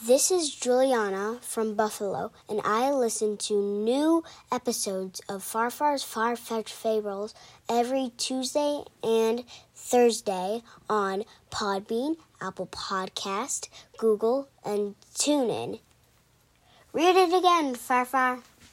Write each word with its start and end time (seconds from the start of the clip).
This 0.00 0.30
is 0.30 0.54
Juliana 0.54 1.40
from 1.42 1.74
Buffalo, 1.74 2.30
and 2.48 2.60
I 2.64 2.92
listen 2.92 3.36
to 3.38 3.60
new 3.60 4.22
episodes 4.52 5.20
of 5.28 5.42
Farfar's 5.42 6.04
Farfetched 6.04 6.68
Fables 6.68 7.34
every 7.68 8.12
Tuesday 8.16 8.84
and 9.02 9.42
Thursday 9.74 10.62
on 10.88 11.24
Podbean, 11.50 12.16
Apple 12.40 12.68
Podcast, 12.68 13.68
Google, 13.96 14.48
and 14.64 14.94
TuneIn. 15.16 15.80
Read 16.92 17.16
it 17.16 17.36
again, 17.36 17.74
Farfar. 17.74 18.42